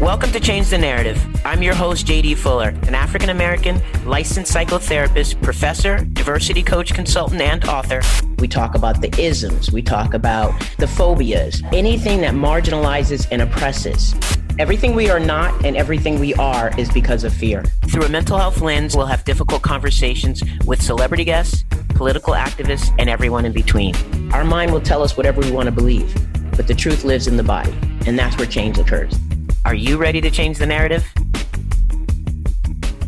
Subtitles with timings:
[0.00, 1.20] Welcome to Change the Narrative.
[1.44, 7.64] I'm your host, JD Fuller, an African American licensed psychotherapist, professor, diversity coach, consultant, and
[7.64, 8.00] author.
[8.38, 14.14] We talk about the isms, we talk about the phobias, anything that marginalizes and oppresses.
[14.60, 17.64] Everything we are not and everything we are is because of fear.
[17.88, 23.10] Through a mental health lens, we'll have difficult conversations with celebrity guests, political activists, and
[23.10, 23.96] everyone in between.
[24.32, 26.14] Our mind will tell us whatever we want to believe,
[26.56, 27.76] but the truth lives in the body,
[28.06, 29.18] and that's where change occurs.
[29.64, 31.04] Are you ready to change the narrative?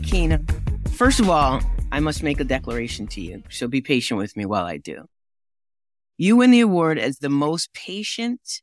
[0.02, 0.40] Kina,
[0.92, 1.60] first of all,
[1.92, 5.06] I must make a declaration to you, so be patient with me while I do.
[6.18, 8.62] You win the award as the most patient,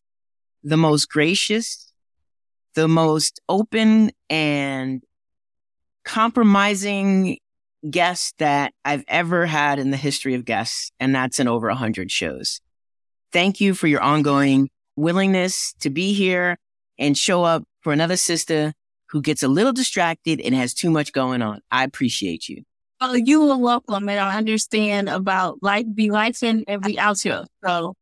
[0.64, 1.92] the most gracious,
[2.76, 5.02] the most open and
[6.04, 7.40] compromising
[7.90, 12.12] guest that I've ever had in the history of guests, and that's in over 100
[12.12, 12.62] shows.
[13.32, 16.58] Thank you for your ongoing willingness to be here
[17.00, 18.74] and show up for another sister
[19.12, 21.62] who gets a little distracted and has too much going on.
[21.72, 22.64] I appreciate you.
[23.00, 24.10] Oh, you are welcome.
[24.10, 27.46] And I understand about life be life and be out here.
[27.64, 27.94] So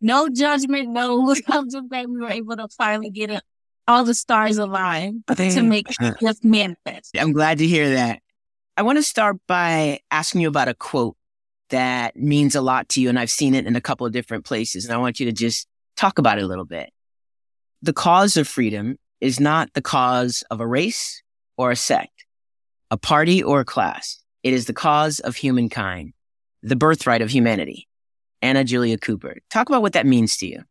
[0.00, 3.42] no judgment, no, I'm just glad we were able to finally get it,
[3.86, 5.88] all the stars aligned to make
[6.22, 7.14] this manifest.
[7.14, 8.22] I'm glad to hear that.
[8.78, 11.18] I want to start by asking you about a quote
[11.68, 13.10] that means a lot to you.
[13.10, 14.86] And I've seen it in a couple of different places.
[14.86, 15.68] And I want you to just
[15.98, 16.88] talk about it a little bit.
[17.82, 21.22] The cause of freedom is not the cause of a race
[21.56, 22.26] or a sect,
[22.90, 24.18] a party or a class.
[24.42, 26.12] It is the cause of humankind,
[26.62, 27.88] the birthright of humanity.
[28.42, 29.38] Anna Julia Cooper.
[29.48, 30.62] Talk about what that means to you.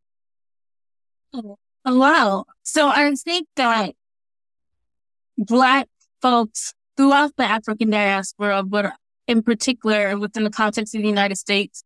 [1.34, 2.46] Oh, wow.
[2.62, 3.96] So I think that
[5.36, 5.88] Black
[6.22, 8.94] folks throughout the African diaspora, but
[9.28, 11.84] in particular within the context of the United States,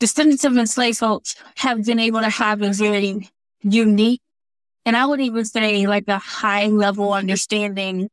[0.00, 3.30] descendants of enslaved folks have been able to have a very
[3.62, 4.20] unique
[4.86, 8.08] and I would even say like a high level understanding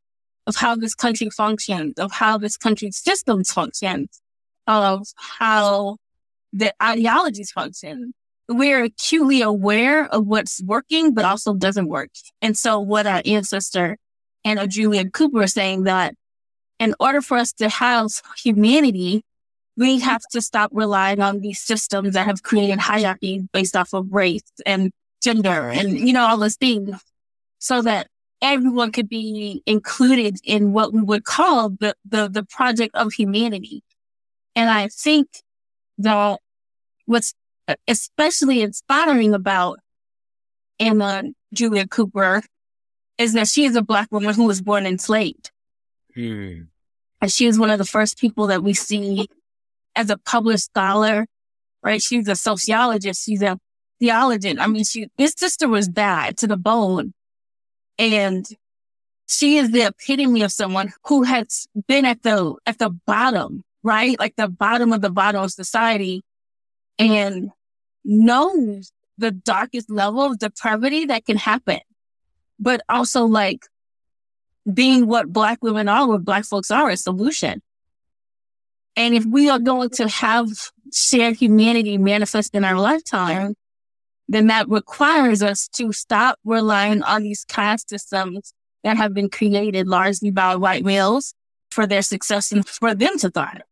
[0.46, 4.08] of how this country functions, of how this country's systems function,
[4.66, 5.96] of how
[6.52, 8.12] the ideologies function.
[8.48, 12.10] We're acutely aware of what's working, but also doesn't work.
[12.42, 13.96] And so what our ancestor
[14.44, 16.14] Anna Julia Cooper is saying that
[16.78, 18.10] in order for us to have
[18.42, 19.22] humanity,
[19.76, 24.12] we have to stop relying on these systems that have created hierarchies based off of
[24.12, 24.92] race and
[25.24, 27.02] gender and, you know, all those things
[27.58, 28.08] so that
[28.42, 33.82] everyone could be included in what we would call the, the, the project of humanity.
[34.54, 35.28] And I think
[35.98, 36.38] that
[37.06, 37.34] what's
[37.88, 39.80] especially inspiring about
[40.78, 42.42] Anna Julia Cooper
[43.16, 45.50] is that she is a black woman who was born enslaved.
[46.14, 46.62] Hmm.
[47.20, 49.28] And she is one of the first people that we see
[49.96, 51.26] as a published scholar,
[51.82, 52.02] right?
[52.02, 53.24] She's a sociologist.
[53.24, 53.58] She's a
[54.00, 54.58] theologian.
[54.58, 57.12] I mean, she, this sister was bad to the bone.
[57.98, 58.46] And
[59.26, 64.18] she is the epitome of someone who has been at the, at the bottom, right?
[64.18, 66.22] Like the bottom of the bottom of society
[66.98, 67.50] and
[68.04, 71.80] knows the darkest level of depravity that can happen,
[72.58, 73.66] but also like
[74.72, 77.62] being what black women are, what black folks are, a solution.
[78.96, 80.48] And if we are going to have
[80.92, 83.54] shared humanity manifest in our lifetime,
[84.28, 89.86] then that requires us to stop relying on these caste systems that have been created
[89.86, 91.34] largely by white males
[91.70, 93.62] for their success and for them to thrive.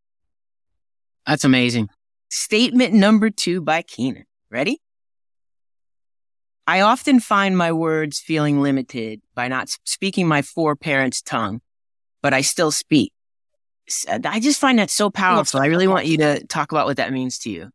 [1.26, 1.88] That's amazing.
[2.30, 4.24] Statement number two by Kina.
[4.50, 4.80] Ready?
[6.66, 11.60] I often find my words feeling limited by not speaking my four parents' tongue,
[12.22, 13.12] but I still speak.
[14.08, 15.60] I just find that so powerful.
[15.60, 17.70] I really want you to talk about what that means to you.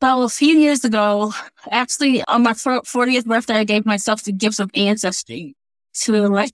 [0.00, 1.34] Well, a few years ago,
[1.70, 5.54] actually on my 40th birthday, I gave myself the gift of ancestry
[6.02, 6.52] to like,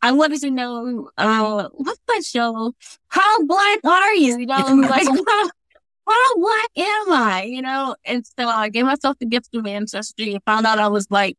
[0.00, 2.74] I wanted to know, uh, what's that show?
[3.08, 4.38] How black are you?
[4.38, 4.54] You know,
[4.88, 5.50] like, how,
[6.08, 7.48] how black am I?
[7.48, 10.88] You know, and so I gave myself the gift of ancestry and found out I
[10.88, 11.36] was like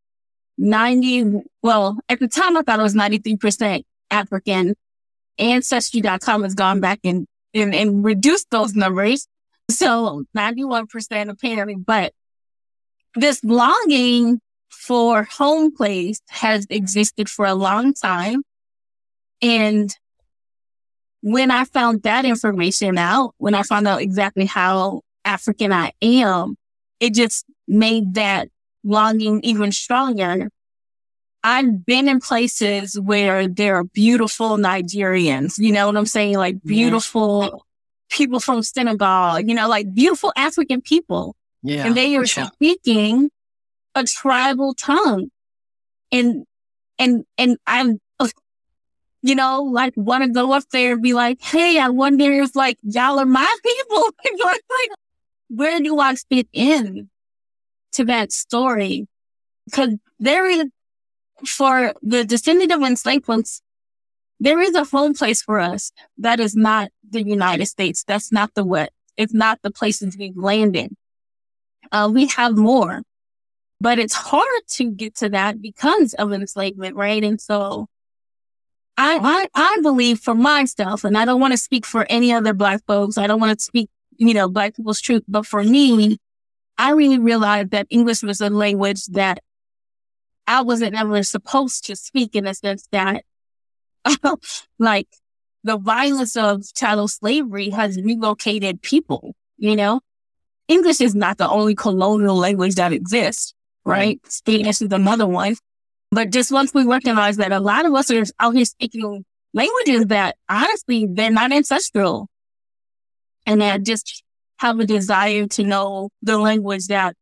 [0.57, 4.75] 90, well, at the time I thought I was 93% African.
[5.39, 9.27] Ancestry.com has gone back and, and, and reduced those numbers.
[9.69, 12.13] So 91% apparently, but
[13.15, 14.39] this longing
[14.69, 18.43] for home place has existed for a long time.
[19.41, 19.95] And
[21.21, 26.55] when I found that information out, when I found out exactly how African I am,
[26.99, 28.49] it just made that
[28.83, 30.49] longing even stronger.
[31.43, 36.37] I've been in places where there are beautiful Nigerians, you know what I'm saying?
[36.37, 37.65] Like beautiful
[38.09, 41.35] people from Senegal, you know, like beautiful African people.
[41.63, 41.85] Yeah.
[41.87, 43.31] And they are speaking
[43.95, 45.29] a tribal tongue.
[46.11, 46.45] And
[46.99, 47.99] And, and I'm,
[49.21, 52.55] you know, like want to go up there and be like, Hey, I wonder if
[52.55, 54.09] like y'all are my people.
[54.47, 54.91] like,
[55.49, 57.09] where do I fit in
[57.93, 59.07] to that story?
[59.71, 60.65] Cause there is,
[61.45, 63.62] for the descendant of enslaved ones,
[64.39, 68.03] there is a home place for us that is not the United States.
[68.03, 68.91] That's not the what.
[69.15, 70.95] It's not the places we've landed.
[71.91, 73.03] Uh, we have more,
[73.79, 77.23] but it's hard to get to that because of enslavement, right?
[77.23, 77.87] And so
[78.97, 82.53] I, I, I believe for myself, and I don't want to speak for any other
[82.53, 83.17] black folks.
[83.17, 86.17] I don't want to speak, you know, black people's truth, but for me,
[86.77, 89.39] I really realized that English was a language that
[90.47, 93.23] I wasn't ever supposed to speak in the sense that,
[94.79, 95.07] like,
[95.63, 100.01] the violence of chattel slavery has relocated people, you know?
[100.67, 103.53] English is not the only colonial language that exists,
[103.85, 104.19] right?
[104.27, 105.55] Spanish is another one.
[106.11, 110.05] But just once we recognize that a lot of us are out here speaking languages
[110.07, 112.27] that honestly, they're not ancestral.
[113.45, 114.23] And that just
[114.57, 117.15] have a desire to know the language that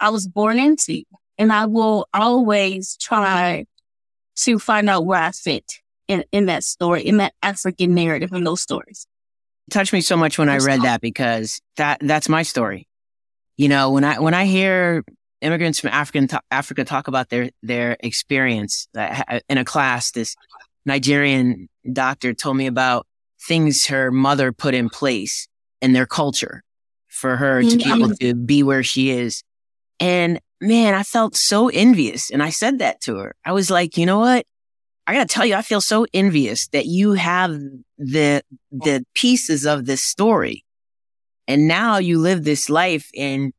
[0.00, 1.02] I was born into.
[1.36, 3.66] And I will always try
[4.36, 5.64] to find out where I fit
[6.08, 9.06] in, in that story, in that African narrative in those stories.
[9.68, 12.88] It touched me so much when I read that because that, that's my story.
[13.56, 15.04] You know, when I, when I hear
[15.40, 20.34] immigrants from African, Africa talk about their, their experience uh, uh, in a class, this
[20.86, 23.06] Nigerian doctor told me about
[23.46, 25.46] things her mother put in place
[25.80, 26.62] in their culture
[27.08, 28.26] for her to be able mm-hmm.
[28.26, 29.42] to be where she is.
[30.00, 32.30] And man, I felt so envious.
[32.30, 33.34] And I said that to her.
[33.44, 34.46] I was like, you know what?
[35.08, 37.58] I gotta tell you, I feel so envious that you have
[37.96, 40.66] the, the pieces of this story.
[41.46, 43.54] And now you live this life and,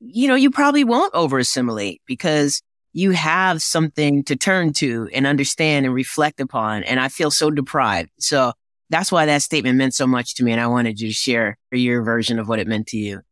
[0.00, 2.60] you know, you probably won't over assimilate because
[2.92, 6.82] you have something to turn to and understand and reflect upon.
[6.84, 8.10] And I feel so deprived.
[8.18, 8.52] So
[8.90, 10.52] that's why that statement meant so much to me.
[10.52, 13.22] And I wanted you to share your version of what it meant to you.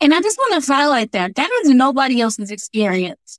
[0.00, 3.38] And I just want to highlight that that is nobody else's experience.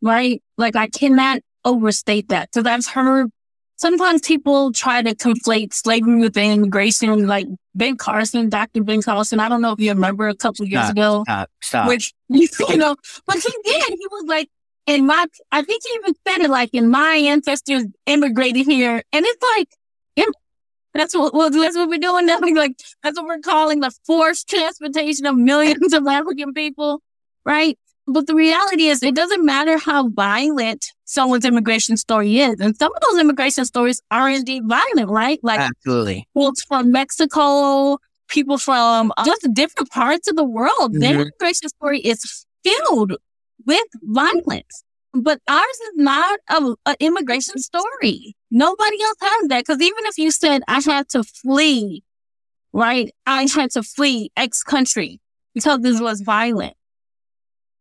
[0.00, 0.42] Right?
[0.56, 3.30] Like I cannot overstate that because I've heard
[3.76, 8.82] sometimes people try to conflate slavery with immigration, like Ben Carson, Dr.
[8.82, 9.40] Ben Carson.
[9.40, 11.88] I don't know if you remember a couple years stop, ago, stop, stop.
[11.88, 12.96] which, you know,
[13.26, 13.88] but he did.
[13.88, 14.48] He was like,
[14.86, 19.02] in my, I think he even said it like, in my ancestors immigrated here.
[19.12, 19.68] And it's like,
[20.96, 22.38] that's what well, that's what we're doing now.
[22.56, 27.02] Like that's what we're calling the forced transportation of millions of African people,
[27.44, 27.78] right?
[28.08, 32.92] But the reality is, it doesn't matter how violent someone's immigration story is, and some
[32.94, 35.40] of those immigration stories are indeed violent, right?
[35.42, 37.98] Like absolutely, folks from Mexico,
[38.28, 40.92] people from just different parts of the world.
[40.92, 41.00] Mm-hmm.
[41.00, 43.16] Their immigration story is filled
[43.64, 44.84] with violence.
[45.12, 48.36] But ours is not an immigration story.
[48.50, 49.64] Nobody else has that.
[49.66, 52.04] Because even if you said I had to flee,
[52.72, 53.10] right?
[53.26, 55.20] I had to flee X country
[55.54, 56.74] because this was violent.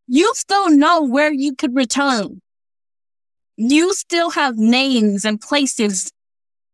[0.07, 2.42] You still know where you could return.
[3.57, 6.12] You still have names and places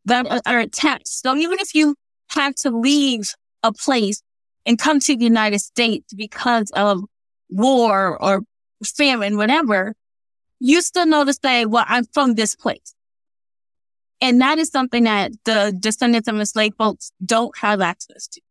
[0.06, 1.08] that are attached.
[1.08, 1.96] So even if you
[2.30, 3.34] had to leave
[3.64, 4.22] a place
[4.66, 7.02] and come to the United States because of
[7.50, 8.42] war or
[8.84, 9.94] famine, whatever,
[10.60, 12.94] you still know to say, well, I'm from this place.
[14.22, 18.42] And that is something that the descendants of enslaved folks don't have access to.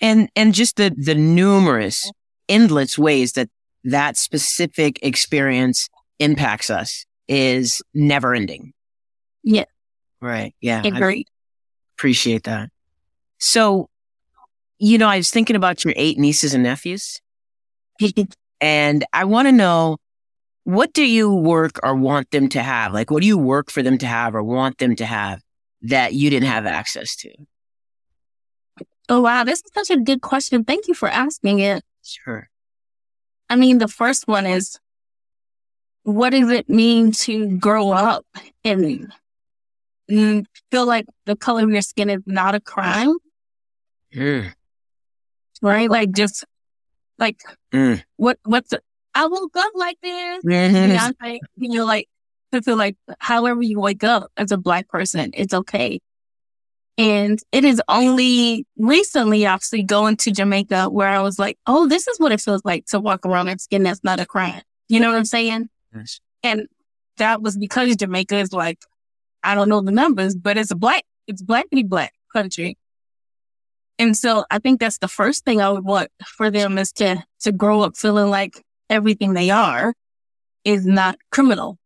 [0.00, 2.10] And, and just the, the numerous,
[2.48, 3.48] endless ways that
[3.84, 8.72] that specific experience impacts us is never ending.
[9.42, 9.64] Yeah.
[10.20, 10.54] Right.
[10.60, 10.82] Yeah.
[10.84, 11.26] Agreed.
[11.96, 12.70] appreciate that.
[13.38, 13.88] So,
[14.78, 17.20] you know, I was thinking about your eight nieces and nephews.
[18.60, 19.98] and I want to know
[20.64, 22.92] what do you work or want them to have?
[22.92, 25.40] Like, what do you work for them to have or want them to have
[25.82, 27.30] that you didn't have access to?
[29.08, 29.42] Oh, wow.
[29.42, 30.64] This is such a good question.
[30.64, 31.82] Thank you for asking it.
[32.04, 32.48] Sure.
[33.52, 34.78] I mean, the first one is
[36.04, 38.24] what does it mean to grow up
[38.64, 39.12] and
[40.08, 43.14] feel like the color of your skin is not a crime?
[44.14, 44.54] Mm.
[45.60, 45.90] Right?
[45.90, 46.46] Like, just
[47.18, 47.42] like,
[47.74, 48.02] mm.
[48.16, 48.80] what, what's the,
[49.14, 50.44] I woke up like this.
[50.46, 50.74] Mm-hmm.
[50.74, 52.08] You know, you know, like
[52.52, 56.00] to feel like however you wake up as a black person, it's okay.
[56.98, 62.06] And it is only recently, actually, going to Jamaica where I was like, oh, this
[62.06, 64.60] is what it feels like to walk around in skin that's not a crime.
[64.88, 65.70] You know what I'm saying?
[65.94, 66.20] Yes.
[66.42, 66.66] And
[67.16, 68.78] that was because Jamaica is like,
[69.42, 72.76] I don't know the numbers, but it's a black, it's blackity black country.
[73.98, 77.22] And so I think that's the first thing I would want for them is to,
[77.40, 79.94] to grow up feeling like everything they are
[80.64, 81.78] is not criminal.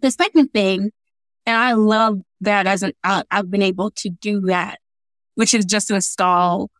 [0.00, 0.92] the second thing,
[1.46, 4.78] and I love that as an, uh, I've been able to do that,
[5.34, 6.70] which is just to install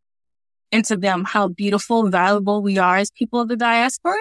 [0.72, 4.18] into them how beautiful, valuable we are as people of the diaspora.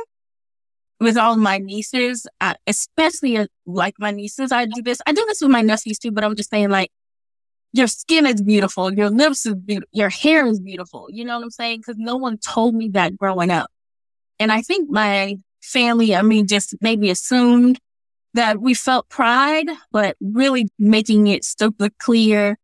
[0.99, 5.01] With all my nieces, uh, especially uh, like my nieces, I do this.
[5.05, 6.91] I do this with my nephews too, but I'm just saying like,
[7.73, 11.07] your skin is beautiful, your lips is beautiful, your hair is beautiful.
[11.09, 11.81] You know what I'm saying?
[11.81, 13.69] Cause no one told me that growing up.
[14.39, 17.79] And I think my family, I mean, just maybe assumed
[18.33, 22.57] that we felt pride, but really making it super clear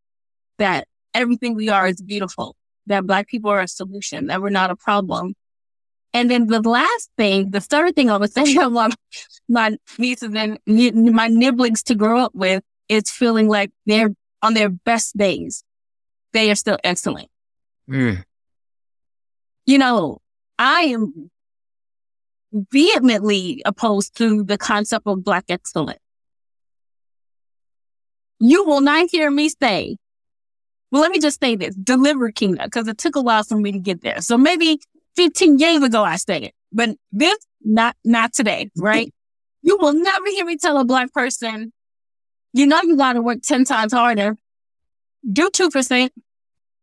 [0.58, 4.70] that everything we are is beautiful, that black people are a solution, that we're not
[4.70, 5.34] a problem.
[6.12, 8.96] And then the last thing, the third thing I would say I want
[9.48, 14.10] my nieces and my nibblings to grow up with is feeling like they're
[14.42, 15.62] on their best days.
[16.32, 17.28] They are still excellent.
[17.88, 18.24] Mm.
[19.66, 20.18] You know,
[20.58, 21.30] I am
[22.52, 25.98] vehemently opposed to the concept of black excellence.
[28.38, 29.96] You will not hear me say,
[30.90, 33.72] well, let me just say this, deliver kingdom, because it took a while for me
[33.72, 34.20] to get there.
[34.20, 34.80] So maybe
[35.16, 39.12] 15 years ago I said it, but this, not, not today, right?
[39.62, 41.72] you will never hear me tell a black person,
[42.52, 44.36] you know, you got to work 10 times harder.
[45.30, 46.10] Do 2%.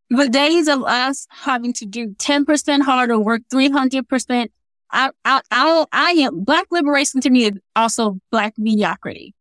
[0.09, 4.47] The days of us having to do 10% harder, work 300%,
[4.91, 9.33] I, I, I, I am black liberation to me is also black mediocrity.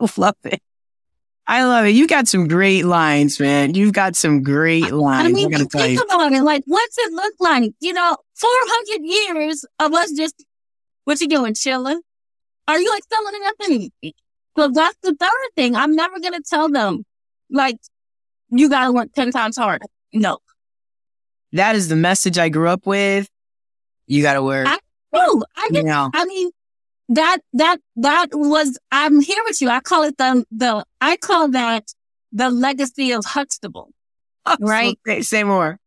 [0.16, 0.62] Love it.
[1.48, 1.90] I love it.
[1.90, 3.74] You got some great lines, man.
[3.74, 5.28] You've got some great lines.
[5.28, 6.42] I mean, think about it.
[6.42, 7.72] Like, what's it look like?
[7.78, 10.44] You know, 400 years of us just,
[11.04, 11.54] what you doing?
[11.54, 12.00] Chilling?
[12.66, 13.92] Are you like selling nothing?
[14.58, 15.76] So that's the third thing.
[15.76, 17.04] I'm never going to tell them,
[17.48, 17.78] like,
[18.50, 19.86] you got to work 10 times harder.
[20.12, 20.38] No.
[21.52, 23.28] That is the message I grew up with.
[24.06, 24.66] You got to wear.
[24.66, 24.78] I,
[25.12, 26.10] oh, I get, you know.
[26.14, 26.50] I mean,
[27.08, 29.68] that, that, that was, I'm here with you.
[29.68, 31.92] I call it the, the, I call that
[32.32, 33.90] the legacy of Huxtable.
[34.48, 34.96] Oh, right?
[35.04, 35.80] Okay, say more.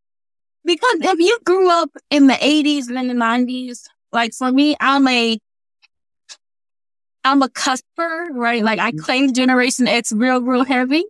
[0.65, 4.75] Because if you grew up in the 80s and in the 90s, like for me,
[4.81, 5.39] I'm a,
[7.23, 8.61] I'm a cusper, right?
[8.61, 8.99] Like I mm.
[8.99, 11.05] claim Generation X real, real heavy.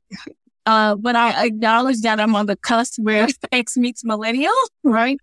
[0.66, 5.18] Uh, but I acknowledge that I'm on the cusp where X meets millennial, right?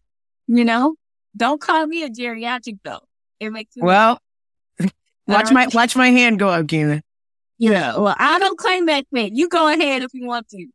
[0.48, 0.96] You know,
[1.36, 3.00] don't call me a geriatric though.
[3.40, 4.20] It makes me well.
[5.26, 7.02] Watch my watch my hand go up, Kina.
[7.58, 9.34] Yeah, well, I don't claim that thing.
[9.34, 10.66] You go ahead if you want to.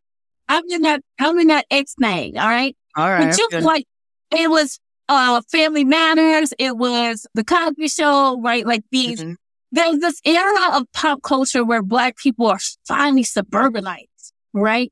[0.50, 2.75] I'm in that I'm in that X thing, all right?
[2.96, 3.30] All right.
[3.30, 3.86] But just like
[4.32, 8.65] it was uh Family Matters, it was the Cosby Show, right?
[8.65, 9.34] Like these mm-hmm.
[9.72, 14.91] there's this era of pop culture where black people are finally suburbanites, right?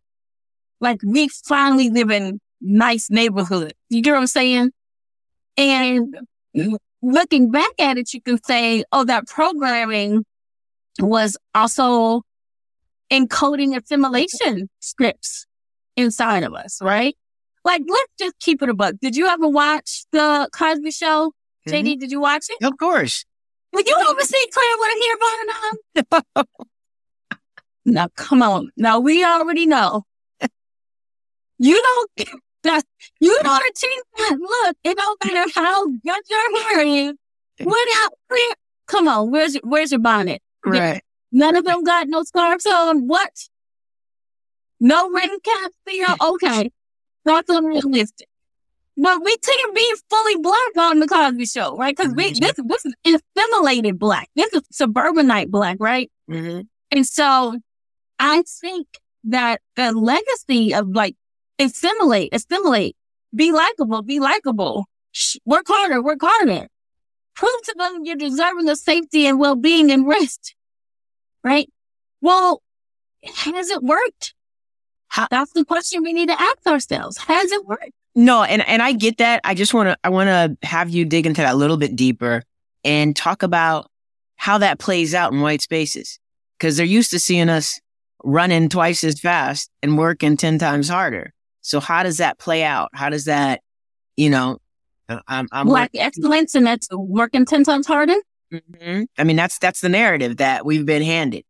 [0.79, 3.73] Like we finally live in nice neighborhood.
[3.89, 4.71] You get what I'm saying?
[5.59, 6.15] And
[7.01, 10.23] looking back at it, you can say, oh, that programming
[10.99, 12.21] was also
[13.11, 15.47] encoding assimilation scripts
[15.97, 17.13] inside of us, right?
[17.65, 18.95] Like, let's just keep it a buck.
[19.01, 21.33] Did you ever watch the Cosby Show?
[21.67, 21.87] Mm-hmm.
[21.87, 22.65] JD, did you watch it?
[22.65, 23.25] Of course.
[23.73, 25.17] Would you ever see Claire with a hair
[26.05, 26.45] button on?
[27.85, 28.71] now, come on.
[28.77, 30.05] Now, we already know.
[31.61, 31.75] You
[32.15, 32.83] don't that
[33.19, 34.77] you don't achieve that look.
[34.83, 37.13] It don't matter how good your hair is.
[37.59, 38.53] Without clear,
[38.87, 40.41] come on, where's your, where's your bonnet?
[40.65, 41.01] Right.
[41.31, 43.07] None of them got no scarves on.
[43.07, 43.31] What?
[44.79, 46.15] No ring caps there.
[46.21, 46.71] Okay,
[47.25, 48.27] that's unrealistic.
[49.01, 51.95] But we couldn't be fully black on the Cosby Show, right?
[51.95, 52.63] Because we mm-hmm.
[52.65, 54.29] this this is assimilated black.
[54.35, 56.11] This is suburbanite black, right?
[56.29, 56.61] Mm-hmm.
[56.91, 57.59] And so
[58.19, 58.87] I think
[59.25, 61.15] that the legacy of like
[61.59, 62.95] assimilate, assimilate,
[63.35, 64.85] be likable, be likable,
[65.45, 66.67] work harder, work harder.
[67.35, 70.55] Prove to them you're deserving of safety and well-being and rest.
[71.43, 71.69] Right?
[72.21, 72.61] Well,
[73.23, 74.33] has it worked?
[75.29, 77.17] That's the question we need to ask ourselves.
[77.17, 77.91] Has it worked?
[78.15, 79.41] No, and, and I get that.
[79.43, 81.95] I just want to, I want to have you dig into that a little bit
[81.95, 82.43] deeper
[82.83, 83.89] and talk about
[84.35, 86.19] how that plays out in white spaces.
[86.59, 87.79] Cause they're used to seeing us
[88.23, 91.33] running twice as fast and working 10 times harder.
[91.61, 92.89] So how does that play out?
[92.93, 93.61] How does that,
[94.17, 94.59] you know,
[95.07, 96.01] uh, I'm, I'm black working.
[96.01, 98.15] excellence and that's working 10 times harder?
[98.53, 99.03] Mm-hmm.
[99.17, 101.43] I mean, that's, that's the narrative that we've been handed.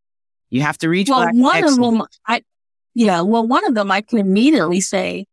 [0.49, 1.77] You have to reach well, one excellence.
[1.77, 2.41] of them, I,
[2.95, 5.25] yeah, well, one of them I can immediately say,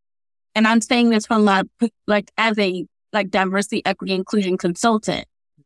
[0.55, 1.63] and I'm saying this from my,
[2.05, 5.25] like, as a, like, diversity, equity, inclusion consultant,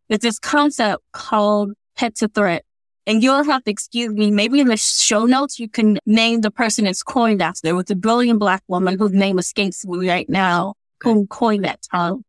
[0.10, 2.64] is this concept called pet to threat
[3.08, 4.32] and you'll have to excuse me.
[4.32, 7.70] Maybe in the show notes, you can name the person it's coined after.
[7.70, 11.80] It was a brilliant black woman whose name escapes me right now who coined that
[11.92, 12.24] term.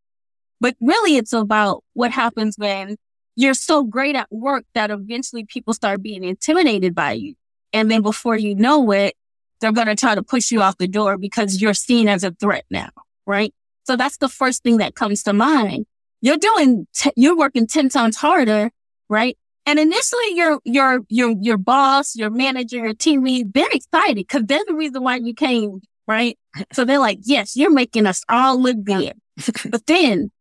[0.60, 2.96] But really, it's about what happens when
[3.36, 7.34] you're so great at work that eventually people start being intimidated by you.
[7.72, 9.14] And then before you know it,
[9.60, 12.32] they're going to try to push you off the door because you're seen as a
[12.32, 12.90] threat now,
[13.26, 13.54] right?
[13.84, 15.86] So that's the first thing that comes to mind.
[16.20, 18.70] You're doing, t- you're working 10 times harder,
[19.08, 19.36] right?
[19.64, 24.42] And initially your, your, your, your boss, your manager, your team lead, they're excited because
[24.47, 26.37] they're the reason why you came, right?
[26.73, 29.12] So they're like, yes, you're making us all look good.
[29.71, 30.33] but then,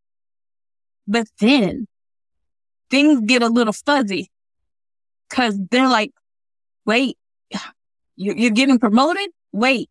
[1.07, 1.87] but then
[2.89, 4.31] things get a little fuzzy
[5.29, 6.11] because they're like,
[6.85, 7.17] wait,
[8.15, 9.29] you, you're getting promoted?
[9.51, 9.89] Wait,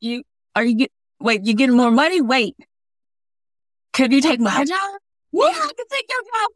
[0.00, 0.22] you,
[0.54, 2.20] are you get, wait, you're getting more money?
[2.20, 2.56] Wait,
[3.92, 5.00] could you take my job?
[5.32, 6.50] Yeah, I can take your job.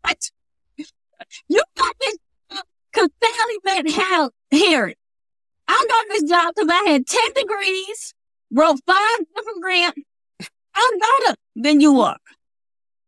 [0.00, 0.30] What?
[1.48, 2.16] You got this
[2.50, 2.62] uh,
[2.92, 4.94] because Sally Van Hal here.
[5.68, 8.14] I got this job because I had 10 degrees,
[8.52, 10.00] wrote five different grants.
[10.74, 12.16] I'm better than you are.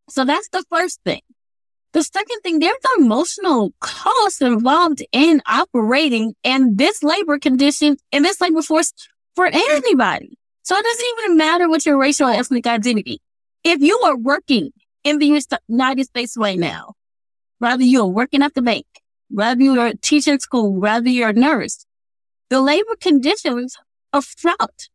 [0.09, 1.21] So that's the first thing.
[1.93, 8.41] The second thing, there's emotional cost involved in operating in this labor condition in this
[8.41, 8.93] labor force
[9.35, 10.37] for anybody.
[10.63, 13.21] So it doesn't even matter what your racial or ethnic identity.
[13.63, 14.71] If you are working
[15.03, 16.93] in the United States right now,
[17.59, 18.85] whether you're working at the bank,
[19.29, 21.85] whether you're teaching school, whether you're a nurse,
[22.49, 23.75] the labor conditions
[24.11, 24.89] are fraught.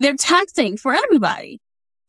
[0.00, 1.60] They're taxing for everybody.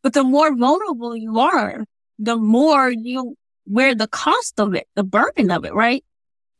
[0.01, 1.85] But the more vulnerable you are,
[2.19, 6.03] the more you wear the cost of it, the burden of it, right?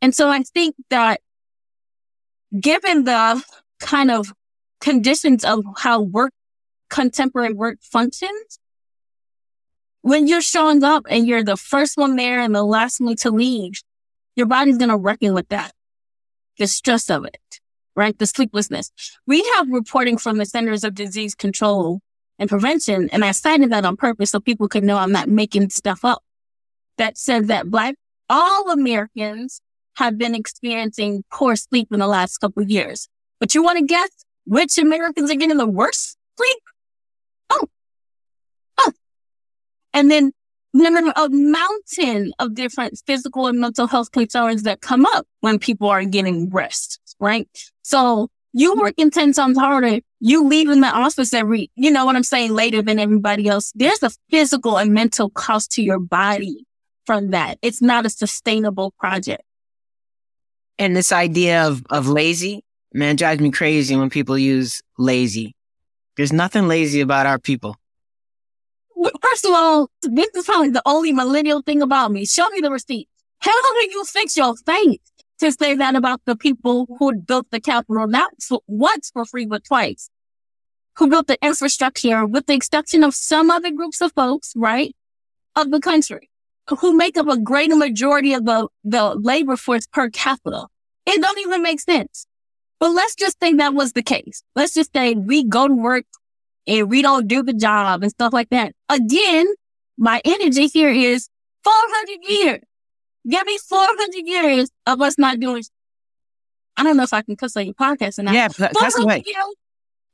[0.02, 1.20] And so I think that
[2.58, 3.42] given the
[3.80, 4.32] kind of
[4.80, 6.32] conditions of how work,
[6.90, 8.58] contemporary work functions,
[10.06, 13.28] when you're showing up and you're the first one there and the last one to
[13.28, 13.72] leave,
[14.36, 15.72] your body's going to reckon with that.
[16.58, 17.58] The stress of it,
[17.96, 18.16] right?
[18.16, 18.92] The sleeplessness.
[19.26, 21.98] We have reporting from the Centers of Disease Control
[22.38, 25.70] and Prevention, and I cited that on purpose so people could know I'm not making
[25.70, 26.22] stuff up.
[26.98, 27.96] That says that black,
[28.30, 29.60] all Americans
[29.96, 33.08] have been experiencing poor sleep in the last couple of years.
[33.40, 34.10] But you want to guess
[34.44, 36.62] which Americans are getting the worst sleep?
[37.50, 37.66] Oh,
[39.96, 40.30] and then
[40.74, 45.88] there's a mountain of different physical and mental health concerns that come up when people
[45.88, 47.48] are getting rest, right?
[47.80, 52.22] So you working 10 times harder, you leaving the office every, you know what I'm
[52.22, 53.72] saying, later than everybody else.
[53.74, 56.66] There's a physical and mental cost to your body
[57.06, 57.58] from that.
[57.62, 59.42] It's not a sustainable project.
[60.78, 65.54] And this idea of, of lazy, man, drives me crazy when people use lazy.
[66.18, 67.76] There's nothing lazy about our people.
[69.36, 72.24] First of all, this is probably the only millennial thing about me.
[72.24, 73.06] Show me the receipt.
[73.40, 77.60] How do you fix your face to say that about the people who built the
[77.60, 78.32] Capitol not
[78.66, 80.08] once for free, but twice?
[80.96, 84.96] Who built the infrastructure with the exception of some other groups of folks, right?
[85.54, 86.30] Of the country
[86.70, 90.64] who make up a greater majority of the, the labor force per capita.
[91.04, 92.26] It don't even make sense.
[92.80, 94.42] But let's just say that was the case.
[94.54, 96.06] Let's just say we go to work
[96.66, 98.74] and we don't do the job and stuff like that.
[98.88, 99.46] Again,
[99.98, 101.28] my energy here is
[101.64, 102.60] 400 years.
[103.28, 105.64] Give me 400 years of us not doing.
[106.76, 108.34] I don't know if I can cuss on your podcast or not.
[108.34, 109.24] Yeah, that's the way.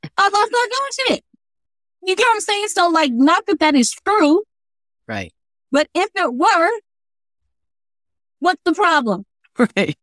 [0.03, 1.23] Of us not doing shit.
[2.05, 2.67] You get what I'm saying?
[2.69, 4.43] So, like, not that that is true.
[5.07, 5.33] Right.
[5.71, 6.79] But if it were,
[8.39, 9.25] what's the problem?
[9.57, 9.97] Right.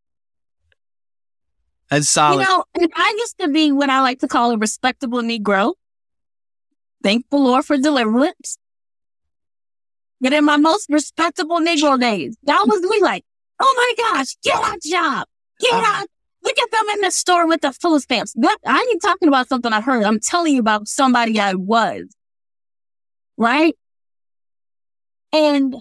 [1.91, 2.41] That's solid.
[2.41, 5.75] You know, I used to be what I like to call a respectable Negro.
[7.03, 8.59] Thank the Lord for deliverance.
[10.21, 13.25] But in my most respectable Negro days, that was me like,
[13.59, 15.27] oh my gosh, get out job.
[15.61, 16.07] Get uh, out.
[16.43, 18.33] Look at them in the store with the food stamps.
[18.35, 20.05] That, I ain't talking about something I heard.
[20.05, 22.15] I'm telling you about somebody I was.
[23.37, 23.75] Right?
[25.33, 25.75] And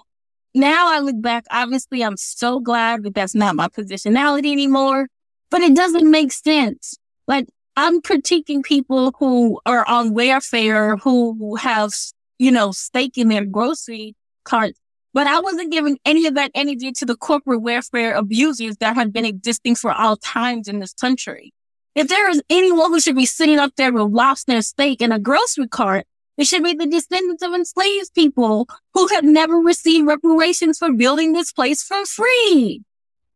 [0.53, 5.08] now I look back, obviously I'm so glad that that's not my positionality anymore,
[5.49, 6.97] but it doesn't make sense.
[7.27, 7.47] Like
[7.82, 11.94] I'm critiquing people who are on welfare, who have,
[12.38, 14.78] you know, stake in their grocery carts.
[15.13, 19.13] But I wasn't giving any of that energy to the corporate welfare abusers that have
[19.13, 21.54] been existing for all times in this country.
[21.96, 25.18] If there is anyone who should be sitting up there with lobster steak in a
[25.18, 26.06] grocery cart,
[26.38, 31.32] it should be the descendants of enslaved people who have never received reparations for building
[31.32, 32.84] this place for free.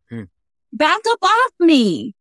[0.09, 0.23] Hmm.
[0.73, 2.13] Back up off me.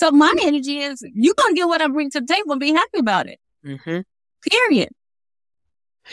[0.00, 2.72] So my energy is you gonna get what I bring to the table and be
[2.72, 3.38] happy about it.
[3.62, 4.00] Mm-hmm.
[4.50, 4.88] Period.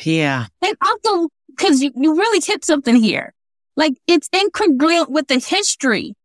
[0.04, 0.48] Yeah.
[0.62, 3.34] And also, because you, you really hit something here.
[3.78, 6.16] Like it's incongruent with the history.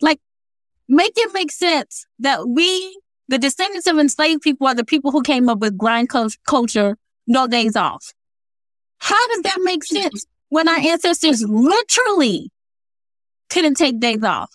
[0.00, 0.20] Like
[0.88, 5.22] make it make sense that we, the descendants of enslaved people are the people who
[5.22, 6.10] came up with grind
[6.46, 8.12] culture, no days off.
[8.98, 12.52] How does that make sense when our ancestors literally
[13.50, 14.54] couldn't take days off?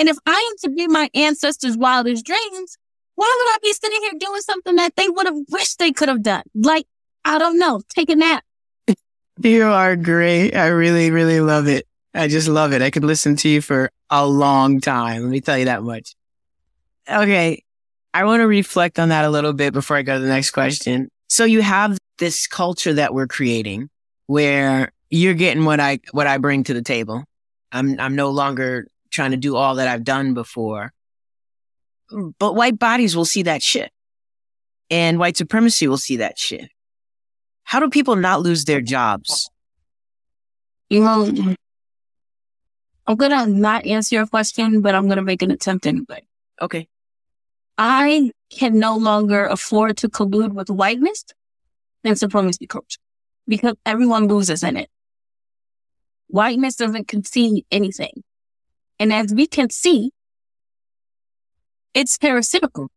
[0.00, 2.78] And if I am to be my ancestors' wildest dreams,
[3.16, 6.08] why would I be sitting here doing something that they would have wished they could
[6.08, 6.42] have done?
[6.54, 6.86] Like,
[7.22, 8.42] I don't know, take a nap.
[9.42, 10.56] You are great.
[10.56, 11.86] I really, really love it.
[12.14, 12.80] I just love it.
[12.80, 15.20] I could listen to you for a long time.
[15.22, 16.14] Let me tell you that much.
[17.06, 17.62] Okay.
[18.14, 20.52] I want to reflect on that a little bit before I go to the next
[20.52, 21.10] question.
[21.28, 23.90] So you have this culture that we're creating
[24.28, 27.24] where you're getting what I, what I bring to the table.
[27.70, 30.92] I'm, I'm no longer trying to do all that I've done before.
[32.38, 33.92] But white bodies will see that shit
[34.90, 36.68] and white supremacy will see that shit.
[37.62, 39.48] How do people not lose their jobs?
[40.88, 41.54] You know,
[43.06, 46.24] I'm going to not answer your question, but I'm going to make an attempt anyway.
[46.60, 46.88] Okay.
[47.78, 51.24] I can no longer afford to collude with whiteness
[52.02, 52.98] and supremacy culture
[53.46, 54.90] because everyone loses in it.
[56.26, 58.22] Whiteness doesn't concede anything.
[59.00, 60.12] And as we can see,
[61.94, 62.90] it's parasitical.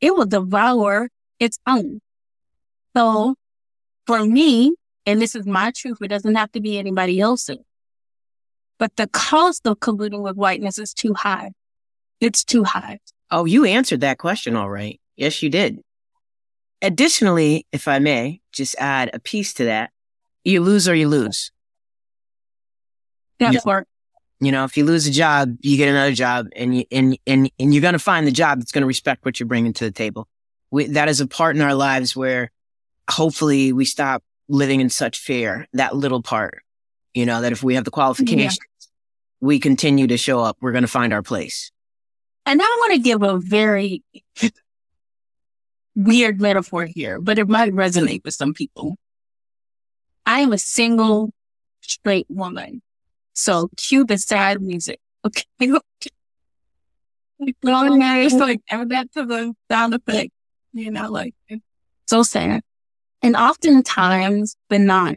[0.00, 2.00] It will devour its own.
[2.96, 3.34] So
[4.06, 7.58] for me, and this is my truth, it doesn't have to be anybody else's,
[8.78, 11.52] but the cost of colluding with whiteness is too high.
[12.20, 12.98] It's too high.
[13.30, 14.98] Oh, you answered that question all right.
[15.16, 15.80] Yes, you did.
[16.80, 19.90] Additionally, if I may just add a piece to that,
[20.42, 21.52] you lose or you lose.
[23.38, 23.60] That's yeah.
[24.42, 27.48] You know, if you lose a job, you get another job and you, and, and,
[27.60, 29.84] and you're going to find the job that's going to respect what you're bringing to
[29.84, 30.26] the table.
[30.72, 32.50] We, that is a part in our lives where
[33.08, 36.64] hopefully we stop living in such fear, that little part,
[37.14, 38.88] you know, that if we have the qualifications, yeah.
[39.40, 41.70] we continue to show up, we're going to find our place.
[42.44, 44.02] And I want to give a very
[45.94, 48.96] weird metaphor here, but it might resonate with some people.
[50.26, 51.32] I am a single
[51.80, 52.82] straight woman.
[53.34, 55.00] So cue the sad music.
[55.24, 55.44] Okay.
[57.40, 60.30] it's like add that to the sound effect.
[60.72, 61.34] You know, like
[62.06, 62.62] so sad.
[63.22, 65.16] And oftentimes, but not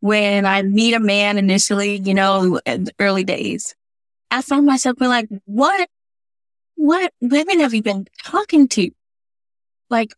[0.00, 3.74] when I meet a man initially, you know, in the early days,
[4.30, 5.88] I find myself being like, what
[6.76, 8.90] what women have you been talking to?
[9.90, 10.14] Like,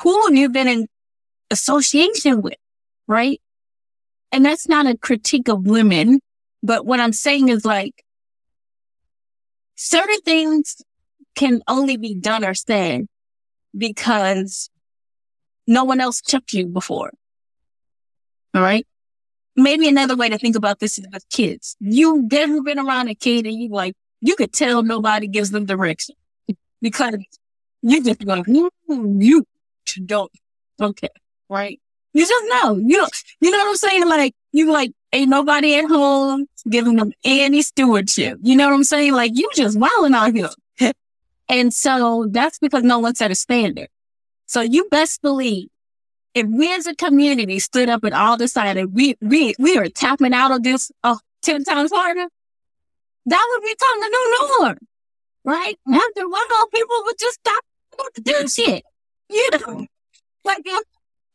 [0.00, 0.88] who have you been in
[1.50, 2.54] association with?
[3.08, 3.40] Right.
[4.32, 6.20] And that's not a critique of women,
[6.62, 8.02] but what I'm saying is like,
[9.76, 10.80] certain things
[11.34, 13.06] can only be done or said
[13.76, 14.70] because
[15.66, 17.12] no one else checked you before.
[18.54, 18.86] All right.
[19.54, 21.76] Maybe another way to think about this is with kids.
[21.78, 25.66] You've never been around a kid and you like, you could tell nobody gives them
[25.66, 26.14] direction
[26.80, 27.16] because
[27.82, 29.44] you just go, mm, you
[30.06, 30.32] don't,
[30.80, 31.10] okay,
[31.50, 31.80] right?
[32.12, 33.08] You just know, you know,
[33.40, 34.08] you know what I'm saying?
[34.08, 38.38] Like, you like, ain't nobody at home giving them any stewardship.
[38.42, 39.12] You know what I'm saying?
[39.12, 40.50] Like, you just wilding out here.
[41.48, 43.88] and so that's because no one set a standard.
[44.46, 45.68] So you best believe
[46.34, 50.34] if we as a community stood up and all decided we, we, we are tapping
[50.34, 52.26] out of this uh, 10 times harder,
[53.26, 54.78] that would be time to do norm,
[55.44, 55.78] right?
[55.88, 57.64] After a while, people would just stop
[58.22, 58.84] doing shit.
[59.30, 59.86] You know,
[60.44, 60.84] like if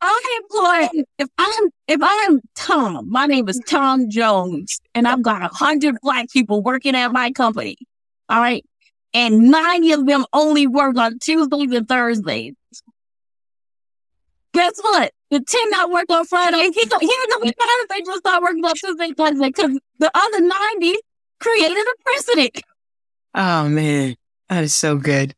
[0.01, 5.41] I employ, if I'm, if I'm Tom, my name is Tom Jones, and I've got
[5.41, 7.77] a hundred black people working at my company,
[8.29, 8.63] all right,
[9.13, 12.53] and 90 of them only work on Tuesdays and Thursdays.
[14.53, 15.11] Guess what?
[15.29, 16.57] The 10 not work on Friday.
[16.57, 17.01] He, he don't
[17.43, 17.51] know
[17.89, 20.95] they just start working on Tuesday Thursday because the other 90
[21.39, 22.61] created a precedent.
[23.35, 24.15] Oh man,
[24.49, 25.35] that is so good.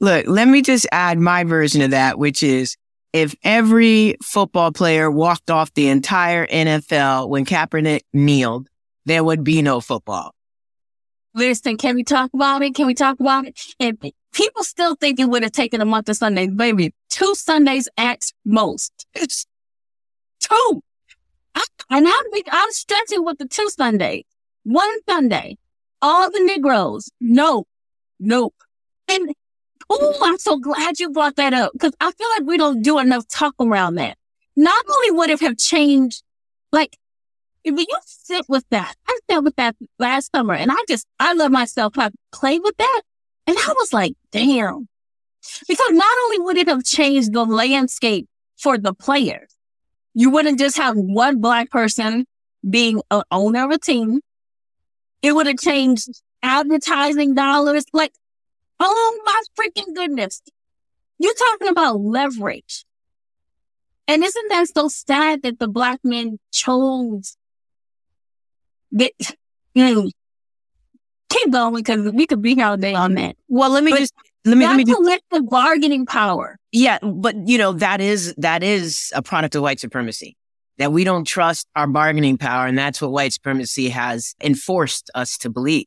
[0.00, 2.76] Look, let me just add my version of that, which is
[3.12, 8.68] if every football player walked off the entire NFL when Kaepernick kneeled,
[9.04, 10.34] there would be no football.
[11.34, 12.74] Listen, can we talk about it?
[12.74, 13.58] Can we talk about it?
[13.80, 13.98] And
[14.32, 16.50] people still think it would have taken a month of Sundays.
[16.50, 19.06] Baby, two Sundays at most.
[19.14, 19.46] It's
[20.40, 20.82] two.
[21.54, 24.24] I, and I'm, I'm stretching with the two Sundays.
[24.64, 25.58] One Sunday,
[26.00, 27.66] all the Negroes, nope,
[28.20, 28.54] nope.
[29.08, 29.34] And
[30.00, 32.98] oh, I'm so glad you brought that up because I feel like we don't do
[32.98, 34.16] enough talk around that.
[34.56, 36.22] Not only would it have changed,
[36.72, 36.96] like,
[37.64, 41.32] if you sit with that, I sat with that last summer and I just, I
[41.32, 41.94] love myself.
[41.96, 43.02] I play with that.
[43.46, 44.88] And I was like, damn.
[45.68, 49.48] Because not only would it have changed the landscape for the players,
[50.14, 52.26] you wouldn't just have one black person
[52.68, 54.20] being an owner of a team.
[55.22, 56.08] It would have changed
[56.42, 57.84] advertising dollars.
[57.92, 58.12] Like,
[58.82, 60.42] oh my freaking goodness.
[61.18, 62.84] You're talking about leverage.
[64.08, 67.36] And isn't that so sad that the black men chose
[68.92, 69.12] that,
[69.74, 70.10] you know,
[71.28, 73.36] keep going because we could be here all day on that.
[73.48, 74.14] Well, let me But just
[74.44, 76.58] let me let me collective bargaining power.
[76.72, 80.36] Yeah, but you know, that is, that is a product of white supremacy.
[80.78, 82.66] That we don't trust our bargaining power.
[82.66, 85.86] And that's what white supremacy has enforced us to believe.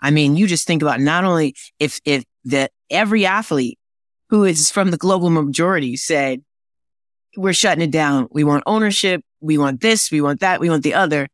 [0.00, 3.78] I mean, you just think about not only if, if that every athlete
[4.28, 6.42] who is from the global majority said,
[7.36, 8.28] we're shutting it down.
[8.30, 9.22] We want ownership.
[9.40, 10.10] We want this.
[10.10, 10.60] We want that.
[10.60, 11.28] We want the other.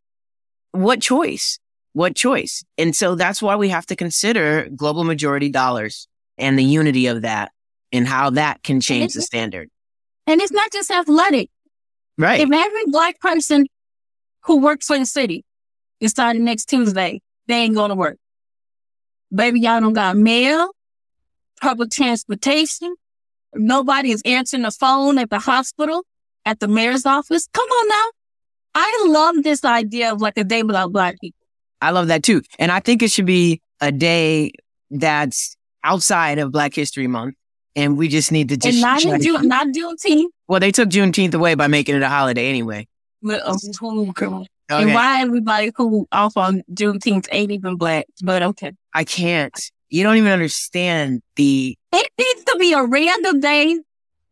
[0.73, 1.59] What choice?
[1.93, 2.65] What choice?
[2.79, 6.07] And so that's why we have to consider global majority dollars
[6.39, 7.53] and the unity of that
[7.93, 9.69] and how that can change the standard.
[10.27, 11.51] And it's not just athletic.
[12.17, 12.41] Right.
[12.41, 13.67] If every black person
[14.45, 15.45] who works for the city
[16.01, 18.17] is starting next Tuesday they ain't going to work,
[19.33, 20.71] baby, y'all don't got mail,
[21.61, 22.95] public transportation.
[23.55, 26.05] Nobody is answering the phone at the hospital,
[26.45, 27.49] at the mayor's office.
[27.53, 28.05] Come on now.
[28.75, 31.37] I love this idea of like a day without black people.
[31.81, 32.43] I love that too.
[32.59, 34.53] And I think it should be a day
[34.91, 37.35] that's outside of Black History Month.
[37.77, 38.75] And we just need to just.
[38.75, 40.27] and not in June, not Juneteenth.
[40.49, 42.87] well, they took Juneteenth away by making it a holiday anyway.
[43.23, 43.55] But, uh,
[44.71, 48.73] And why everybody who off on Juneteenth ain't even black, but okay.
[48.95, 49.59] I can't.
[49.89, 51.77] You don't even understand the.
[51.93, 53.79] It needs to be a random day.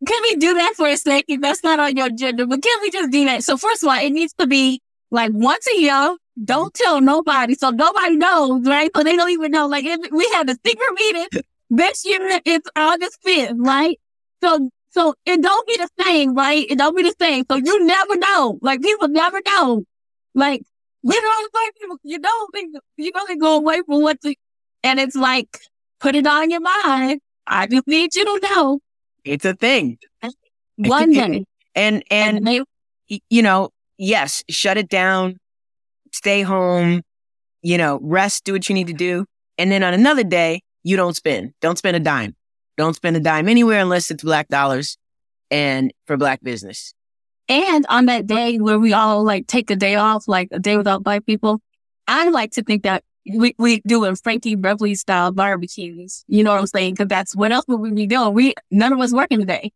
[0.07, 1.41] Can we do that for a second?
[1.41, 3.43] That's not on your agenda, but can we just do that?
[3.43, 6.17] So first of all, it needs to be like once a year.
[6.45, 8.91] Don't tell nobody, so nobody knows, right?
[8.95, 9.67] So they don't even know.
[9.67, 12.41] Like if we had a secret meeting this year.
[12.45, 13.99] It's August fifth, right?
[14.43, 16.67] So so it don't be the same, right?
[16.69, 17.45] It don't be the same.
[17.51, 18.59] So you never know.
[18.63, 19.85] Like people never know.
[20.35, 20.63] Like
[21.03, 24.37] you know, like people, you don't think you only go away from what the,
[24.83, 25.59] and it's like
[26.01, 27.21] put it on your mind.
[27.47, 28.81] I just need you to know
[29.25, 29.99] It's a thing.
[30.77, 31.45] one day.
[31.75, 32.63] And, And and, they,
[33.31, 35.39] you know, yes, shut it down,
[36.13, 37.03] stay home,
[37.63, 39.25] you know, rest, do what you need to do.
[39.57, 41.53] And then on another day, you don't spend.
[41.61, 42.35] Don't spend a dime.
[42.77, 44.97] Don't spend a dime anywhere unless it's black dollars
[45.51, 46.95] and for black business.
[47.49, 50.77] and on that day where we all like take a day off, like a day
[50.77, 51.61] without black people,
[52.07, 53.03] I like to think that
[53.35, 56.25] we, we doing Frankie Beverly style barbecues.
[56.29, 56.97] You know what I'm saying?
[56.97, 58.33] Cause that's what else would we be doing?
[58.35, 59.73] We, none of us working today.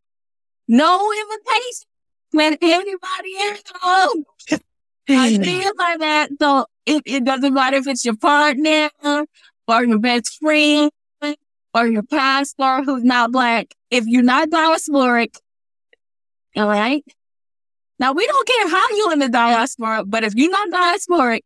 [0.69, 1.89] No invitation.
[2.35, 3.57] Let everybody in.
[3.83, 4.25] Oh,
[5.09, 6.31] I feel like that.
[6.41, 10.91] So it, it doesn't matter if it's your partner or your best friend
[11.75, 13.75] or your pastor who's not black.
[13.91, 15.37] If you're not diasporic,
[16.57, 17.05] all right.
[17.99, 21.41] Now we don't care how you in the diaspora, but if you're not diasporic,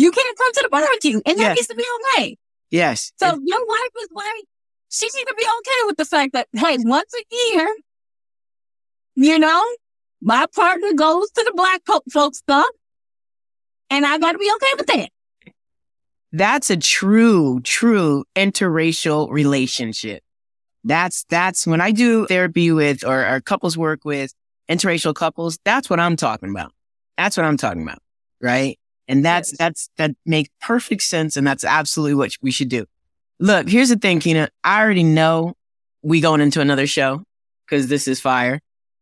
[0.00, 1.52] you can't come to the barbecue, and that Yeah.
[1.54, 1.84] needs to be
[2.16, 2.36] okay.
[2.70, 3.12] yes.
[3.18, 4.42] So your wife is white.
[4.88, 7.76] She needs to be okay with the fact that hey, once a year,
[9.14, 9.62] you know,
[10.20, 11.82] my partner goes to the black
[12.12, 12.66] folks stuff,
[13.90, 15.08] and I got to be okay with that.
[16.32, 20.22] That's a true, true interracial relationship.
[20.84, 24.32] That's, that's when I do therapy with or, or couples work with
[24.68, 25.58] interracial couples.
[25.64, 26.72] That's what I'm talking about.
[27.18, 27.98] That's what I'm talking about.
[28.40, 28.78] Right.
[29.10, 29.58] And that's, Yes.
[29.58, 31.36] that's, that makes perfect sense.
[31.36, 32.86] And that's absolutely what we should do.
[33.40, 34.48] Look, here's the thing, Kina.
[34.62, 35.54] I already know
[36.02, 37.24] we going into another show
[37.66, 38.60] because this is fire.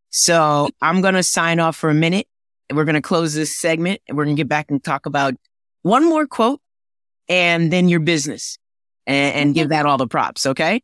[0.09, 2.25] So I'm going to sign off for a minute
[2.69, 5.05] and we're going to close this segment and we're going to get back and talk
[5.05, 5.35] about
[5.83, 6.59] one more quote
[7.27, 8.57] and then your business
[9.05, 9.73] and, and give mm-hmm.
[9.73, 10.47] that all the props.
[10.47, 10.81] Okay.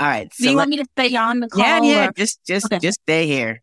[0.00, 0.28] All right.
[0.36, 1.62] Do you let- want me to stay on the call?
[1.62, 2.08] yeah, yeah.
[2.08, 2.80] or- Just, just, Okay.
[2.80, 3.62] just stay here.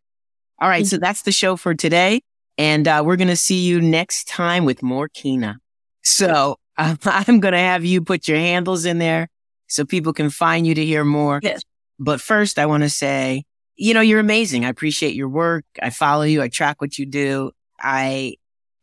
[0.62, 0.88] All right.
[0.88, 1.04] So mm-hmm.
[1.04, 2.22] that's the show for today.
[2.62, 5.58] And, uh, we're going to see you next time with more Kina.
[6.04, 9.30] So um, I'm going to have you put your handles in there
[9.66, 11.40] so people can find you to hear more.
[11.42, 11.62] Yes.
[11.98, 13.46] But first I want to say,
[13.76, 14.64] you know, you're amazing.
[14.64, 15.66] I appreciate your work.
[15.82, 16.44] I follow you.
[16.44, 17.50] I track what you do.
[17.80, 18.36] I,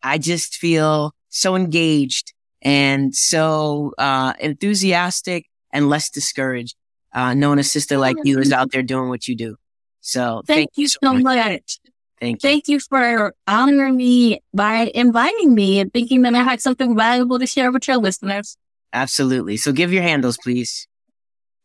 [0.03, 6.75] I just feel so engaged and so, uh, enthusiastic and less discouraged,
[7.13, 9.55] uh, knowing a sister like you is out there doing what you do.
[10.01, 11.79] So Thank, you so much.
[12.21, 12.49] Thank you.
[12.49, 17.39] Thank you for honoring me by inviting me and thinking that I had something valuable
[17.39, 18.57] to share with your listeners.
[18.93, 19.57] Absolutely.
[19.57, 20.89] So give your handles, please.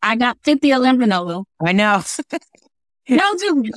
[0.02, 1.44] I got Cynthia Lembrino.
[1.64, 2.02] I know.
[3.06, 3.70] No, dude.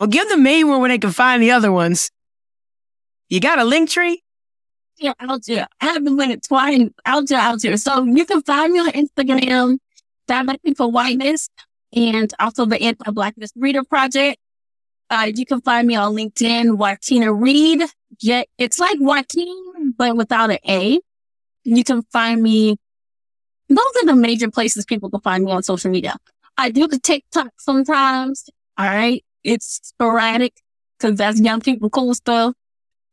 [0.00, 2.10] well, give the main one where they can find the other ones.
[3.28, 4.16] You got a Linktree?
[4.96, 5.66] Yeah, out there.
[5.80, 7.76] I haven't been it twice out there, out there.
[7.76, 9.78] So you can find me on Instagram,
[10.26, 11.50] Divesting from Whiteness,
[11.92, 14.38] and also the Anti-Blackness Reader Project.
[15.10, 17.82] Uh, you can find me on LinkedIn, Joquina Reed.
[18.20, 21.00] Yeah, it's like Joaquin, but without an A.
[21.64, 22.76] You can find me.
[23.68, 26.16] Those are the major places people can find me on social media.
[26.56, 28.48] I do the TikTok sometimes.
[28.78, 29.22] All right.
[29.44, 30.54] It's sporadic
[30.98, 32.54] because that's young people cool stuff.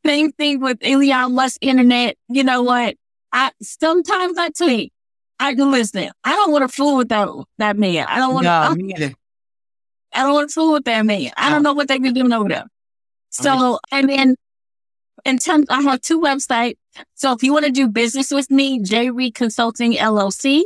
[0.05, 2.15] Same thing with Elon Musk internet.
[2.29, 2.95] You know what?
[3.33, 4.93] I sometimes I tweet.
[5.39, 6.09] I can listen.
[6.23, 7.27] I don't want to fool with that
[7.57, 8.05] that man.
[8.07, 9.13] I don't want No, to.
[10.15, 11.31] I don't want to fool with that man.
[11.37, 12.65] I don't know what they be doing over there.
[13.29, 14.35] So, and then
[15.25, 16.77] in terms, I have two websites.
[17.15, 20.63] So if you want to do business with me, J Reed Consulting LLC.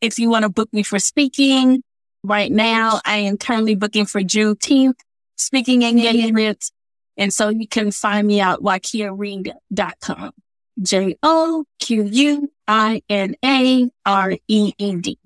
[0.00, 1.82] If you want to book me for speaking,
[2.22, 4.96] right now I am currently booking for Juneteenth
[5.36, 6.72] speaking engagements.
[7.16, 10.32] And so you can find me at joquinareed.com.
[10.82, 15.18] J O Q U I N A R E E D.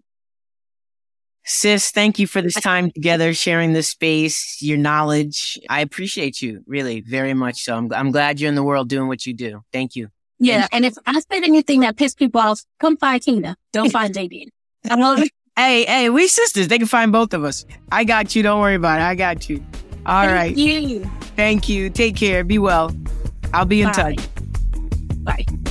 [1.45, 5.59] Sis, thank you for this time together, sharing this space, your knowledge.
[5.69, 7.63] I appreciate you really very much.
[7.63, 9.63] So I'm, I'm glad you're in the world doing what you do.
[9.73, 10.09] Thank you.
[10.39, 10.69] Yeah.
[10.73, 13.57] And if I said anything that pissed people off, come find Kina.
[13.73, 14.49] Don't find JD.
[14.91, 15.25] Um,
[15.57, 16.69] hey, hey, we sisters.
[16.69, 17.65] They can find both of us.
[17.91, 18.43] I got you.
[18.43, 19.05] Don't worry about it.
[19.05, 19.65] I got you.
[20.07, 20.57] All right.
[20.57, 21.05] you.
[21.37, 21.91] Thank you.
[21.91, 22.43] Take care.
[22.45, 22.95] Be well.
[23.53, 24.15] I'll be in Bye.
[24.15, 24.29] touch.
[25.23, 25.70] Bye.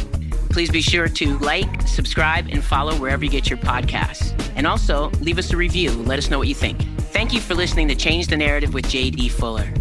[0.49, 4.33] Please be sure to like, subscribe, and follow wherever you get your podcasts.
[4.55, 5.91] And also, leave us a review.
[5.91, 6.81] Let us know what you think.
[7.11, 9.71] Thank you for listening to Change the Narrative with JD Fuller.